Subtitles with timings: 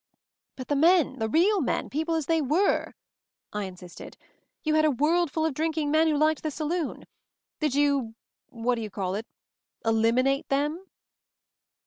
[0.55, 2.95] "But the men— the real men, people as they were,"
[3.53, 4.17] I insisted.
[4.63, 7.05] "You had a world full of drinking men who liked the saloon;
[7.59, 8.15] did you—
[8.49, 9.27] what do you call it?—
[9.85, 10.87] eliminate them?"